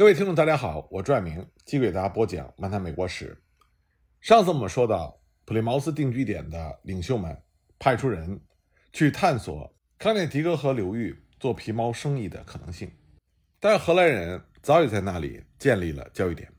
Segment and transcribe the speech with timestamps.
[0.00, 3.36] 各位听众，大家好，我朱爱明继续给大家播讲《漫谈美国史》。
[4.22, 7.36] 上次我们说到，普利茅斯定居点的领袖们
[7.78, 8.40] 派出人
[8.94, 12.90] 去探索康涅狄格河流域做皮毛生意的可能性，
[13.60, 16.50] 但荷兰人早已在那里建立了交易点。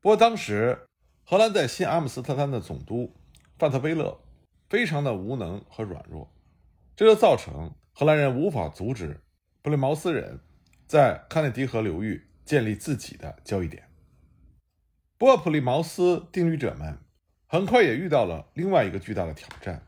[0.00, 0.86] 不过当时
[1.24, 3.12] 荷兰在新阿姆斯特丹的总督
[3.58, 4.16] 范特威勒
[4.68, 6.32] 非常的无能和软弱，
[6.94, 9.20] 这就造成荷兰人无法阻止
[9.62, 10.38] 普利茅斯人
[10.86, 12.24] 在康涅狄河流域。
[12.48, 13.84] 建立自己的交易点。
[15.18, 16.96] 不过，普利茅斯定居者们
[17.46, 19.86] 很快也遇到了另外一个巨大的挑战，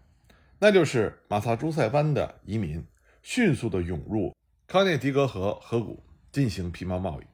[0.59, 2.87] 那就是马萨诸塞湾的移民
[3.23, 7.24] 迅速的涌入康涅狄格河河谷进行皮毛贸易。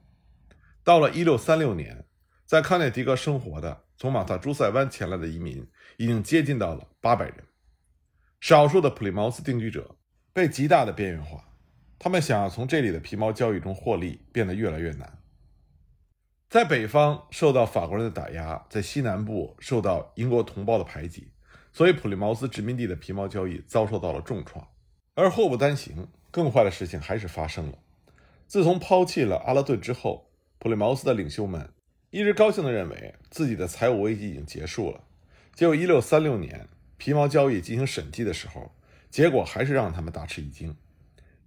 [0.81, 2.05] 到了1636年，
[2.45, 7.43] 在康涅狄格生活的从马萨诸塞湾前来的移民已经接近到了800人。
[8.39, 9.97] 少数的普利茅斯定居者
[10.31, 11.43] 被极大的边缘化，
[11.99, 15.16] 他们想要从这里的皮毛交易中获利变得越来越难。
[16.49, 21.27] 在北方受到法国人的打压，在西南部受到英国同胞的排挤，
[21.73, 24.65] 所以普利茅斯殖民地的皮毛交易遭受到了重创。
[25.13, 27.77] 而祸不单行，更坏的事情还是发生了。
[28.47, 31.69] 自从抛弃了阿拉顿之后，普利茅斯的领袖们
[32.11, 35.03] 一直高兴地认为自己的财务危机已经结束了。
[35.53, 38.71] 结果1636年皮毛交易进行审计的时候，
[39.09, 40.73] 结果还是让他们大吃一惊。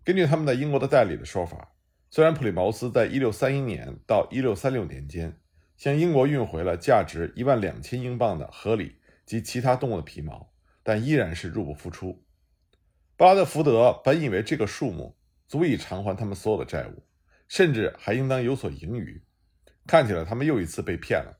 [0.05, 1.73] 根据他们在英国的代理的说法。
[2.13, 5.39] 虽然普利茅斯在1631年到1636年间
[5.77, 8.95] 向英国运回了价值1万两千英镑的河狸
[9.25, 12.25] 及其他动物的皮毛，但依然是入不敷出。
[13.17, 15.17] 布拉德福德本以为这个数目
[15.47, 17.05] 足以偿还他们所有的债务，
[17.47, 19.23] 甚至还应当有所盈余。
[19.87, 21.39] 看起来他们又一次被骗了，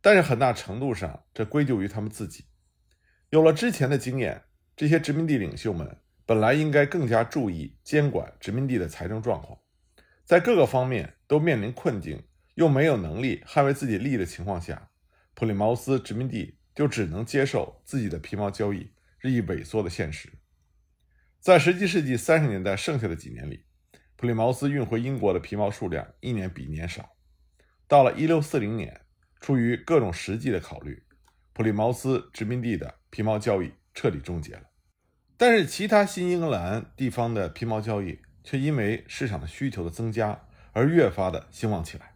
[0.00, 2.46] 但是很大程度上这归咎于他们自己。
[3.28, 9.58] 有了之前的经验，这些殖民地领袖们本来应该更加注意监管殖民地的财政状况。
[10.24, 12.22] 在各个方面都面临困境，
[12.54, 14.90] 又没有能力捍卫自己利益的情况下，
[15.34, 20.32] 普利茅斯殖民地就只能接受自己的皮毛交易日益萎缩的现实。
[21.40, 23.64] 在十七世纪三十年代剩下的几年里，
[24.16, 27.10] 普利茅斯运回英国的皮毛数量一年比一年少。
[27.88, 29.00] 到了一六四零年，
[29.40, 31.02] 出于各种实际的考虑，
[31.52, 34.70] 普利茅斯殖民地的皮毛交易彻底终结了。
[35.36, 38.20] 但是，其他新英格兰地方的皮毛交易。
[38.44, 42.14] 却因为市场的需求的增加而越发的兴旺起来。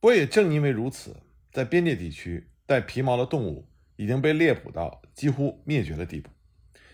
[0.00, 1.16] 不过也正因为如此，
[1.50, 6.30] 在边界地区带皮毛的动物已经被猎捕到几乎灭绝的地步，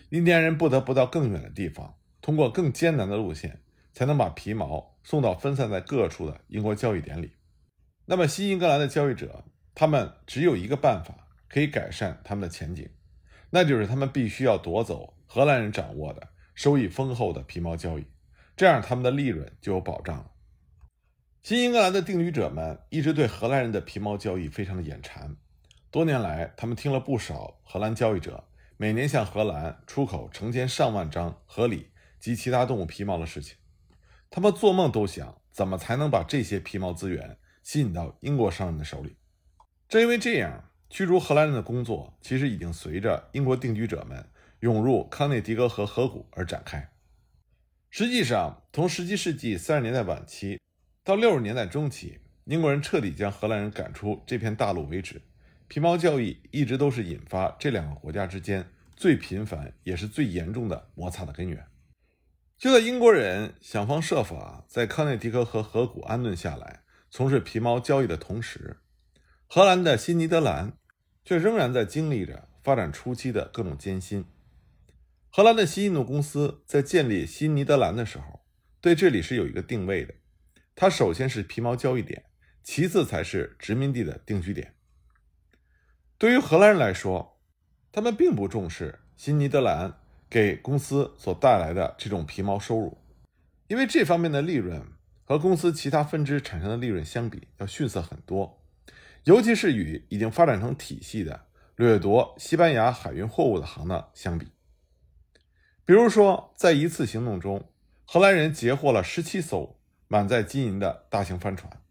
[0.09, 3.61] 印第安人不得不到更远的地方，通过更艰难的路线，
[3.91, 7.33] 才能把皮毛送到分散在各处的英国交易点里。
[8.05, 12.89] 那么新英格兰的交易者，他们只有一个办法可以改善他们的前景，
[13.49, 18.05] 那就是他们必须要夺走荷兰人掌握的收益丰厚的皮毛交易。
[18.55, 20.31] 这样，他们的利润就有保障了。
[21.41, 25.35] 新英格兰的定居者们一直对荷兰人的皮毛交易非常的眼馋。
[25.89, 28.47] 多年来，他们听了不少荷兰交易者
[28.77, 31.87] 每年向荷兰出口成千上万张河狸
[32.19, 33.57] 及其他动物皮毛的事情。
[34.29, 39.17] 他们做梦都想怎么才能把这些皮毛资源吸引到英国商人的手里。
[39.89, 44.25] 正因为这样，驱逐荷兰人的工作其实已经随着英国定居者们
[44.59, 46.89] 涌入康涅狄格河河谷而展开。
[47.93, 50.61] 实际上，从十七世纪三十年代晚期
[51.03, 55.21] 到六十年代中期，英国人彻底将荷兰人赶出这片大陆为止，
[55.67, 58.65] 皮毛交易一直都是引发这两个国家之间
[58.95, 61.67] 最频繁也是最严重的摩擦的根源。
[62.57, 68.77] 就在英国人想方设法在康涅狄格河河谷安顿下来，从事皮毛交易的同时，
[69.47, 70.77] 荷兰的新尼德兰
[71.25, 74.23] 却仍然在经历着发展初期的各种艰辛。
[75.33, 78.41] 荷兰的西印度公司在建立新尼德兰的时候，
[78.81, 80.13] 对这里是有一个定位的。
[80.75, 82.25] 它首先是皮毛交易点，
[82.61, 84.75] 其次才是殖民地的定居点。
[86.17, 87.39] 对于荷兰人来说，
[87.93, 89.99] 他们并不重视新尼德兰
[90.29, 92.97] 给公司所带来的这种皮毛收入，
[93.69, 94.85] 因为这方面的利润
[95.23, 98.61] 和公司其他分支产生的利润相比要逊色很多，
[99.23, 101.45] 尤其是与已经发展成体系的
[101.77, 104.49] 掠夺西班牙海运货物的行当相比。
[105.83, 107.69] 比如说，在一次行动中，
[108.05, 111.81] 荷兰人截获了十七艘满载金银的大型帆船，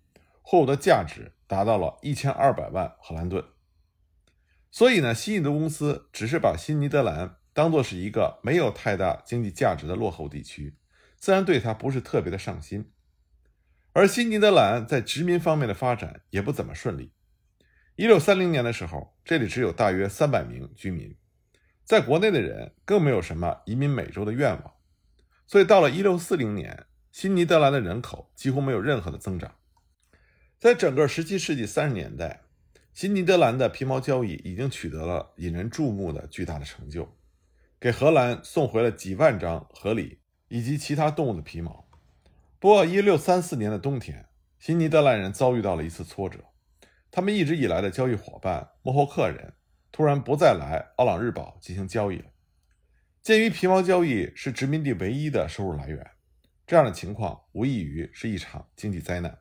[0.42, 3.44] 货物的价值达到了一千二百万荷兰盾。
[4.70, 10.76] 所以呢，新印度公司只是把新尼德兰当作是一个没有太大经济价值的落后地区，
[11.18, 12.92] 自然对它不是特别的上心。
[13.92, 17.12] 而新尼德兰在殖民方面的发展也不怎么顺利。
[17.96, 21.16] 一六三零年的时候，这里只有大约三百名居民。
[21.90, 24.74] 在国内的人更没有什么移民美洲的愿望，
[25.44, 29.56] 所以到了1640年，新尼德兰的人口几乎没有任何的增长。
[30.60, 32.42] 在整个17世纪30年代，
[32.94, 37.12] 新尼德兰的皮毛交易已经取得了引人注目的巨大的成就，
[37.80, 41.88] 给荷兰送回了几万张河狸以及其他动物的皮毛。
[42.60, 44.26] 不过，1634年的冬天，
[44.60, 46.38] 新尼德兰人遭遇到了一次挫折，
[47.10, 49.54] 他们一直以来的交易伙伴莫霍克人
[49.92, 52.26] 突然不再来奥朗日堡进行交易了。
[53.22, 56.10] 鉴于皮毛交易是殖民地唯一的收入来源，
[56.66, 59.38] 这样的情况无异于是一场经济灾难。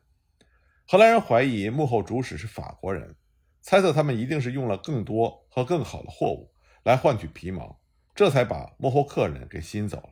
[0.86, 3.16] 荷兰人怀疑幕后主使是法国人，
[3.60, 6.52] 猜测他们一定是用了更多和更好的货物
[6.82, 7.80] 来换取皮毛，
[8.14, 10.10] 这才把幕后客人给吸引走了。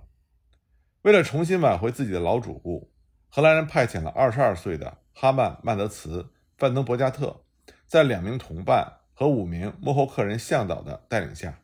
[1.02, 2.92] 为了重新挽回自己的老主顾，
[3.28, 6.22] 荷兰人派遣了22岁的哈曼·曼德茨·
[6.56, 7.44] 范登伯加特，
[7.86, 11.58] 在两名同伴和五名莫霍克人向导的带领下，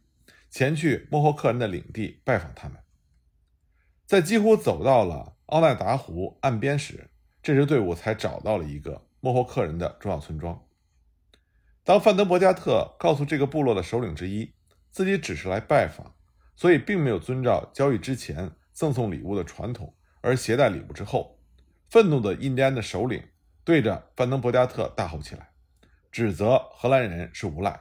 [0.50, 2.78] 前去莫霍克人的领地拜访他们。
[4.04, 7.08] 在几乎走到了奥奈达湖岸边时，
[7.40, 10.66] 这支队伍才找到了一个莫霍克人的重要村庄。
[11.84, 14.52] 当范德伯加特告诉这个部落的首领之一
[14.90, 16.12] 自己只是来拜访，
[16.56, 21.38] 所以并没有遵照交易之前赠送礼物的传统而携带礼物之后，
[21.88, 23.22] 愤怒的印第安的首领
[23.62, 25.50] 对着范登伯加特大吼起来，
[26.14, 27.80] 指责荷兰人是无赖，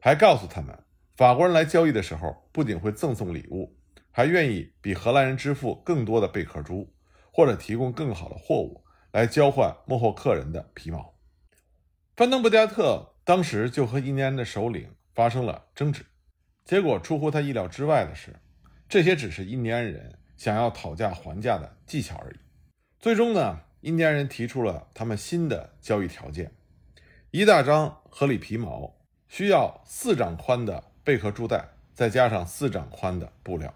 [0.00, 0.76] 还告诉他们
[1.16, 3.72] 法国人来交易的时候不仅会赠送礼物，
[4.10, 6.92] 还愿意比荷兰人支付更多的贝壳珠，
[7.32, 8.82] 或者提供更好的货物。
[9.12, 11.14] 来交换莫霍克人的皮毛。
[12.16, 16.04] 范登布加特当时就和印第安的首领发生了争执，
[16.64, 18.34] 结果出乎他意料之外的是，
[18.88, 22.38] 这些只是印第安人想要讨价还价的技巧而已。
[22.98, 26.52] 最终呢，印第安人提出了他们新的交易条件：
[27.30, 28.90] 一大张合理皮毛
[29.28, 33.74] 需要四掌宽的贝壳珠带，再加上四掌宽的布料。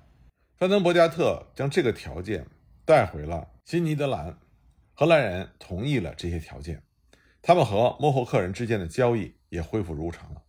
[0.56, 2.46] 范登伯加特将这个条件
[2.86, 4.38] 带回了新尼德兰。
[4.94, 6.82] 荷兰人同意了这些条件，
[7.42, 10.42] 他们和莫霍克人之间的交易也恢复如常了。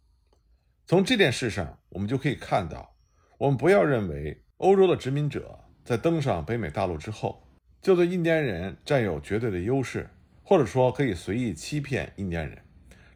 [0.85, 2.95] 从这件事上，我们就可以看到，
[3.37, 7.45] 我们不要认为欧洲的殖民者在登上北美大陆之后，
[7.81, 10.09] 就对印第安人占有绝对的优势，
[10.41, 12.62] 或者说可以随意欺骗印第安人。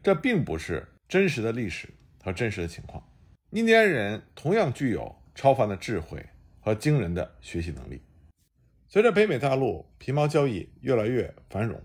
[0.08, 1.86] 这并不是真实的历史
[2.24, 3.06] 和真实的情况。
[3.50, 6.24] 印第安人同样具有超凡的智慧
[6.60, 8.00] 和惊人的学习能力。
[8.88, 11.78] 随着北美大陆皮毛交易越来越繁荣，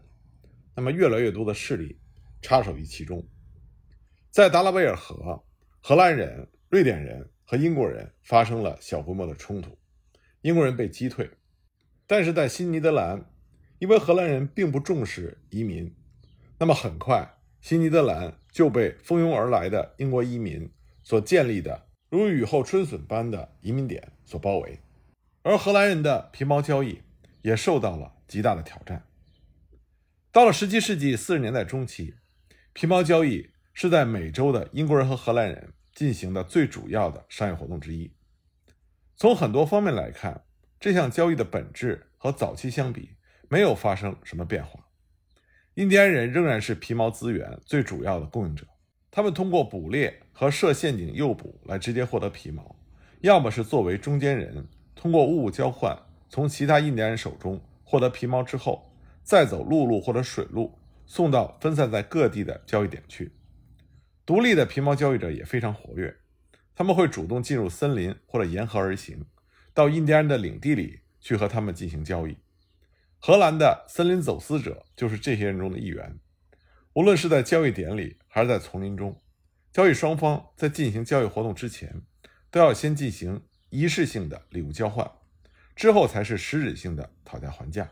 [0.73, 1.99] 那么越来越多的势力
[2.41, 3.27] 插手于其中。
[4.31, 5.43] 在达拉维尔河，
[5.81, 9.77] 荷兰人、瑞典人和英国人发生了小规模的冲突，
[10.43, 11.29] 英国人被击退。
[12.07, 13.29] 但是在新尼德兰，
[13.79, 15.93] 因为荷兰人并不重视移民，
[16.57, 17.32] 那么很快
[17.63, 20.69] 新尼德兰就被蜂拥而来的英国移民
[21.01, 24.81] 所建立的如雨后春笋般的移民点所包围。
[25.43, 26.99] 而荷兰人的皮毛交易
[27.41, 29.07] 也受到了极大的挑战。
[30.29, 32.15] 到了17世纪40年代中期，
[32.73, 38.11] 皮毛交易是在美洲的英国人和荷兰人进行的最主要的商业活动之一。
[39.15, 40.43] 从很多方面来看，
[40.81, 43.15] 这项交易的本质和早期相比
[43.47, 44.82] 没有发生什么变化。
[45.75, 48.63] 印第安人仍然是皮毛资源最主要的供应者，
[49.09, 52.75] 他们通过捕猎和设陷阱诱捕来直接获得皮毛，
[53.21, 54.67] 要么是作为中间人。
[54.93, 55.97] 通过物物交换，
[56.29, 58.93] 从其他印第安人手中获得皮毛之后，
[59.23, 60.77] 再走陆路或者水路
[61.07, 63.31] 送到分散在各地的交易点去。
[64.27, 66.15] 独立的皮毛交易者也非常活跃，
[66.75, 69.25] 他们会主动进入森林或者沿河而行，
[69.73, 72.37] 到印第安人的领地里去和他们进行交易。
[73.25, 76.19] 荷兰的森林走私者就是这些人中的一员。
[76.91, 79.17] 无论是在交易点里还是在丛林中，
[79.71, 82.01] 交易双方在进行交易活动之前，
[82.51, 83.41] 都要先进行。
[83.69, 85.09] 仪式性的礼物交换
[85.73, 87.89] 之后，才是实质性的讨价还价。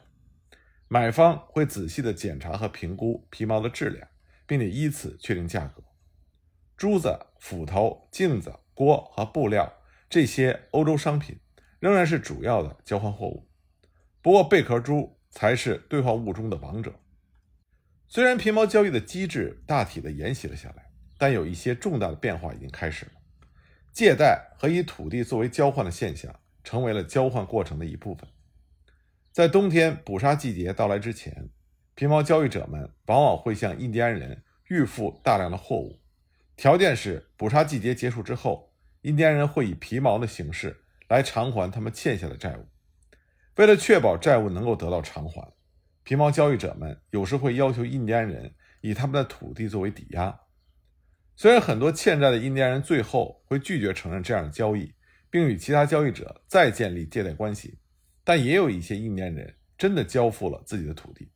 [0.89, 4.05] 买方会仔细的检查和评估皮毛的质量，
[4.45, 5.81] 并且依此确定价格。
[6.75, 9.71] 珠子、斧头、镜子、锅和布料
[10.09, 11.39] 这些欧洲商品
[11.79, 13.47] 仍然是主要的交换货物，
[14.21, 16.93] 不过贝壳珠才是兑换物中的王者。
[18.07, 23.11] 虽然皮毛交易的机制大体的沿袭了下来，但有一些重大的变化已经开始了。
[23.93, 28.29] 借贷和以土地作为交换的现象成为了交换过程的一部分。
[29.31, 31.49] 在冬天捕杀季节到来之前，
[31.95, 35.99] 皮毛交易者们往往会向印第安人预付大量的货物，
[36.57, 38.73] 条件是捕杀季节结束之后，
[39.03, 42.67] 印第安人会以皮毛的形式来偿还他们欠下的债务。
[43.55, 45.53] 为了确保债务能够得到偿还，
[46.03, 50.39] 皮毛交易者们有时会要求印第安人以他们的土地作为抵押。
[51.35, 54.93] 虽然很多欠债的印第安人最后会拒绝承认这样的交易，
[55.29, 57.77] 并与其他交易者再建立借贷关系，
[58.23, 61.31] 但也有一些印第安人真的交付了自己的土地。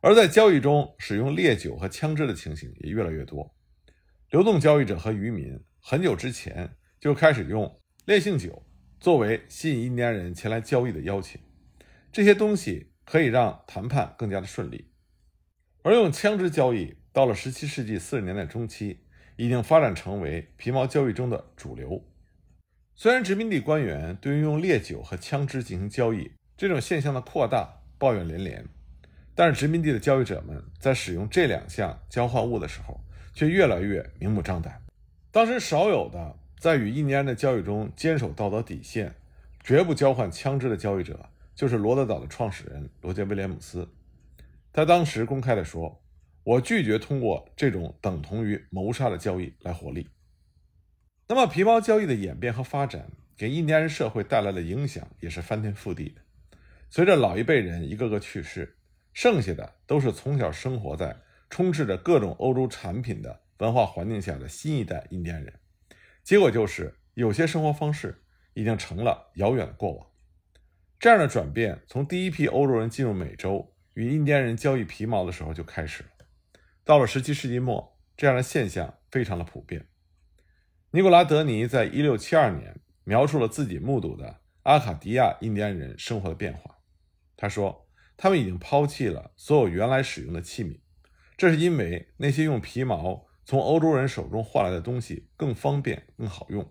[0.00, 3.54] 而在交易中使用烈酒和枪支的情形也越来越多。
[4.30, 8.64] 流动交易者和渔民很久之前就开始用烈性酒
[9.02, 11.40] 作为吸引印第安人前来交易的邀请，
[12.12, 14.92] 这些东西可以让谈判更加的顺利。
[15.82, 19.00] 而用枪支交易到了17世纪40年代中期，
[19.34, 22.04] 已经发展成为皮毛交易中的主流。
[22.94, 28.64] 虽然殖民地官员对于用烈酒和枪支进行交易这种现象的扩大抱怨连连，
[29.34, 33.00] 但是殖民地的交易者们在使用这两项交换物的时候，
[33.34, 34.80] 却越来越明目张胆。
[35.32, 39.12] 当时少有的在与印第安的交易中坚守道德底线、
[39.64, 43.88] 绝不交换枪支的交易者，就是罗德岛的创始人罗杰·威廉姆斯。
[44.72, 46.00] 他当时公开地说
[46.44, 50.06] ：“我拒绝通过这种等同于谋杀的交易来获利。”
[51.26, 56.20] 那么，皮毛交易的演变和发展给印第安人社会带来的影响也是翻天覆地的。
[56.90, 58.76] 随着老一辈人一个个去世，
[59.12, 61.16] 剩下的都是从小生活在
[61.50, 65.52] 充斥着各种欧洲产品的文化环境下的新一代印第安人。
[66.22, 68.22] 结果就是，有些生活方式
[68.54, 70.06] 已经成了遥远的过往。
[70.98, 76.08] 这样的转变从第一批欧洲人进入美洲与印第安人交易皮毛的时候就开始了。
[76.84, 79.88] 到了17世纪末，这样的现象非常的普遍。
[80.92, 86.78] 尼古拉·德尼在一六七二年描述了自己目睹的阿卡迪亚印第安人生活的变化。
[87.36, 90.78] 他说：“他们已经抛弃了所有原来使用的器皿，
[91.36, 96.66] 这是因为那些用皮毛从欧洲人手中换来的东西更方便、更好用。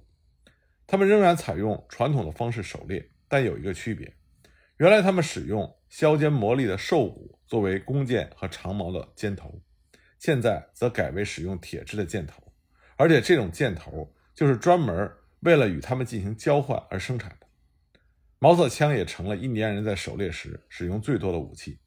[0.88, 4.14] 他们仍然采用传统的方式狩猎，但有一个区别：
[4.78, 9.62] 原来他们使用削尖磨砺的兽骨作为弓箭和长矛的尖头，
[10.20, 12.44] 现在则改为使用铁制的箭头。”
[12.98, 17.48] 而且这种箭头就是专门为了与他们进行交换而生产的。
[18.38, 21.80] 毛瑟枪也成了印第安人在狩猎时使用最多的武器。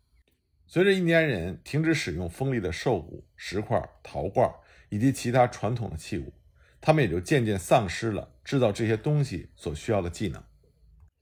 [0.67, 4.53] 随着印第安人停止使用锋利的兽骨、石块、陶罐
[4.95, 6.33] 以及其他传统的器物，
[6.81, 10.41] 他们也就渐渐丧失了制造这些东西所需要的技能，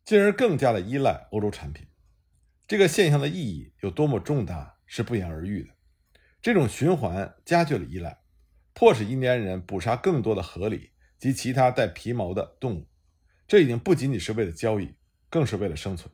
[0.05, 1.87] 进而更加的依赖欧洲产品。
[2.69, 5.71] 这个现象的意义有多么重大，是不言而喻的。
[6.43, 8.19] 这种循环加剧了依赖。
[8.75, 12.87] 迫使印第安人捕杀更多的河狸及其他带皮毛的动物，
[13.49, 14.97] 这已经不仅仅是为了交易，
[15.31, 16.13] 更是为了生存。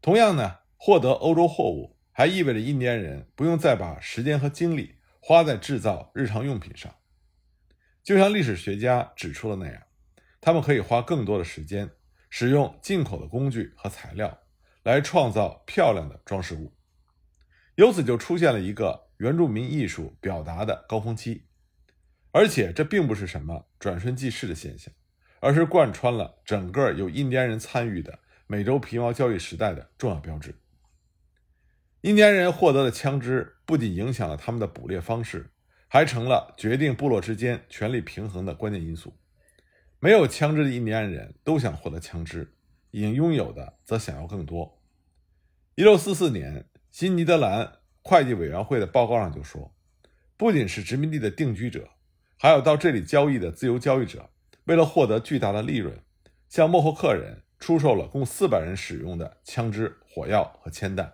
[0.00, 4.94] 同样呢，获得欧洲货物还意味着印第安人不用再把时间和精力
[5.26, 6.94] 花在制造日常用品上。
[8.02, 9.82] 就像历史学家指出的那样，
[10.38, 11.88] 他们可以花更多的时间
[12.28, 14.38] 使用进口的工具和材料
[14.82, 16.74] 来创造漂亮的装饰物，
[17.76, 19.02] 由此就出现了一个。
[19.18, 21.46] 原住民艺术表达的高峰期，
[22.32, 24.92] 而且这并不是什么转瞬即逝的现象，
[25.38, 30.52] 而是贯穿了整个有印第安人参与的美洲皮毛交易时代的重要标志。
[32.04, 35.50] 印第安人获得的枪支不仅影响了他们的捕猎方式，
[35.88, 39.16] 还成了决定部落之间权力平衡的关键因素。
[40.00, 42.56] 没有枪支的印第安人都想获得枪支，
[42.90, 44.82] 已经拥有的则想要更多。
[45.76, 47.78] 一六四四年，新尼德兰。
[48.02, 49.74] 会计委员会的报告上就说，
[50.36, 51.88] 不仅是殖民地的定居者，
[52.36, 54.28] 还有到这里交易的自由交易者，
[54.64, 55.98] 为了获得巨大的利润，
[56.50, 61.10] 向莫霍克人出售了共四百人使用的枪支、火药和铅弹，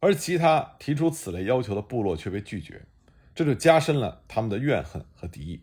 [0.00, 2.86] 而其他提出此类要求的部落却被拒绝，
[3.34, 5.62] 这就加深了他们的怨恨和敌意。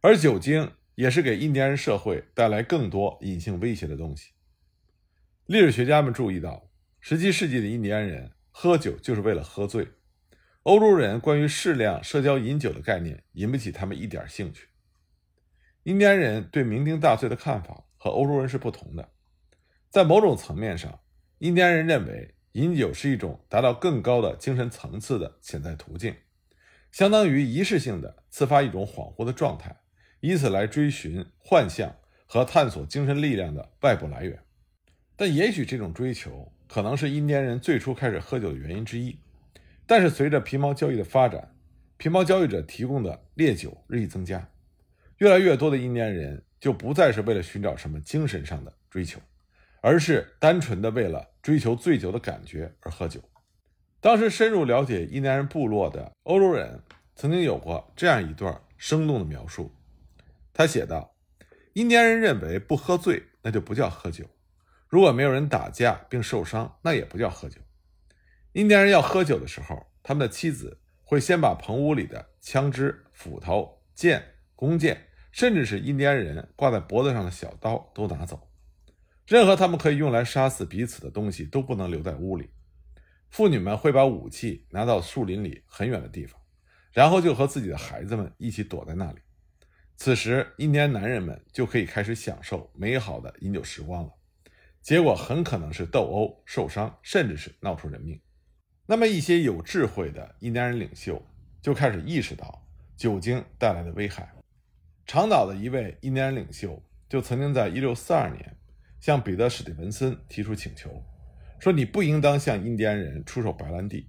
[0.00, 4.32] 而酒精也是给印第安人社会带来更多隐性威胁的东西。
[5.46, 6.70] 历史学家们注意到
[7.02, 8.30] ，17世纪的印第安人。
[8.56, 9.88] 喝酒就是为了喝醉，
[10.62, 14.68] 欧洲人关于适量社交饮酒的概念引不起他们一点兴趣。
[15.82, 19.10] 印第安人对酩酊大醉的看法和欧洲人是不同的，
[19.90, 21.00] 在某种层面上，
[21.38, 26.16] 印第安人认为饮酒是一种达到更高的精神层次的潜在途径，
[26.90, 29.76] 相当于仪式性的刺发一种恍惚的状态，
[30.18, 31.94] 以此来追寻幻象
[32.26, 34.42] 和探索精神力量的外部来源。
[35.14, 36.50] 但也许这种追求。
[36.66, 39.16] 可能是印第安人最初开始喝酒的原因之一，
[39.86, 41.54] 但是随着皮毛交易的发展，
[41.98, 44.48] 皮毛交易者提供的烈酒日益增加，
[45.18, 49.20] 越来越多的印第安人就不再是为了寻找什么精神上的追求，
[49.82, 53.20] 而是单纯的为了追求醉酒的感觉而喝酒。
[54.00, 56.80] 当时深入了解印第安人部落的欧洲人
[57.14, 59.70] 曾经有过这样一段生动的描述，
[60.54, 61.14] 他写道
[61.74, 64.24] ：“印第安人认为不喝醉那就不叫喝酒。”
[64.88, 67.60] 如果没有人打架并受伤，那也不叫喝酒。
[68.52, 78.48] 印第安人要喝酒的时候，他们的妻子会先把棚屋里的枪支、斧头、剑、弓箭，甚至是印第安人挂在脖子上的小刀都拿走。
[79.26, 82.50] 任何他们可以用来杀死彼此的东西都不能留在屋里。
[83.30, 86.40] 妇女们会把武器拿到树林里很远的地方，
[86.92, 89.18] 然后就和自己的孩子们一起躲在那里。
[89.96, 94.12] 此时，印第安男人们就可以开始享受美好的饮酒时光了。
[94.82, 98.20] 结果很可能是斗殴、受伤，甚至是闹出人命。
[98.86, 101.24] 那么，一些有智慧的印第安人领袖
[101.62, 102.66] 就开始意识到
[102.96, 104.30] 酒精带来的危害。
[105.06, 108.56] 长岛的一位印第安领袖就曾经在1642年
[109.04, 110.90] 向彼得·史蒂文森提出请求，
[111.60, 114.08] 说：“你不应当向印第安人出售白兰地，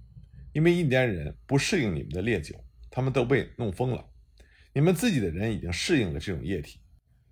[0.54, 2.54] 因为印第安人不适应你们的烈酒，
[2.90, 4.02] 他们都被弄疯了。
[4.72, 6.80] 你们自己的人已经适应了这种液体。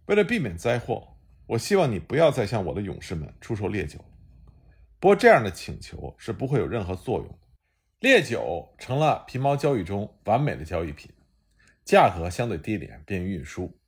[0.04, 1.08] 为了避免灾祸。”
[1.46, 3.98] 我希望你不要再向我的勇士们出售烈酒。
[4.98, 7.38] 不过，这样的请求是不会有任何作用的。
[8.00, 11.10] 烈酒成了皮毛交易中完美的交易品，
[11.84, 13.78] 价格相对低廉，便于运输。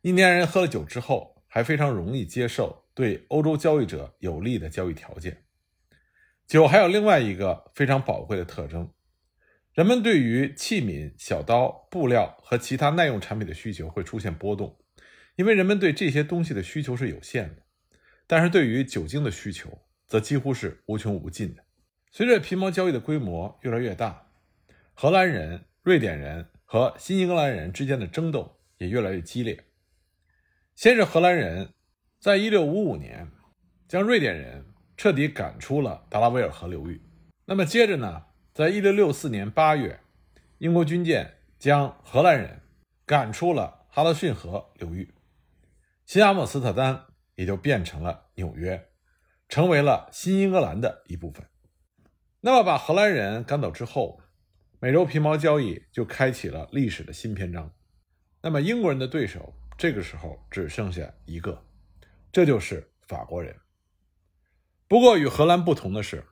[0.00, 5.44] 印第安人喝了酒之后，还非常容易接受对欧洲交易者有利的交易条件。
[6.46, 8.92] 酒还有另外一个非常宝贵的特征：
[9.72, 14.78] 人们对于器皿、小刀、布料和其他耐用产品的需求会出现波动。
[15.36, 17.62] 因为人们对这些东西的需求是有限的，
[18.26, 21.64] 但是对于酒精的需求则几乎是无穷无尽的。
[22.12, 24.30] 随着皮毛交易的规模越来越大，
[24.92, 29.64] 荷兰人、瑞典人和新英格兰人之间的争斗也越来越激烈。
[30.76, 31.74] 先是荷兰人
[32.24, 33.30] 在1655年
[33.86, 34.64] 将瑞典人
[34.96, 37.02] 彻底赶出了达拉维尔河流域，
[37.44, 40.00] 那么接着呢，在1664年8月，
[40.56, 42.62] 英国军舰将荷兰人
[43.04, 45.12] 赶出了哈德逊河流域。
[46.06, 47.04] 新阿姆斯特丹
[47.34, 48.88] 也就变成了纽约，
[49.50, 51.44] 成为了新英格兰的一部分。
[52.40, 54.18] 那么，把荷兰人赶走之后，
[54.80, 57.70] 美洲皮毛交易就开启了历史的新篇章。
[58.40, 61.62] 那么，英国人的对手这个时候只剩下一个，
[62.34, 63.54] 这就是法国人。
[64.88, 66.24] 不过，与荷兰不同的是，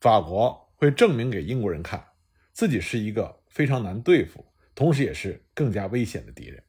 [0.00, 2.02] 法国会证明给英国人看，
[2.50, 4.42] 自己是一个非常难对付，
[4.74, 6.64] 同时也是更加危险的敌人。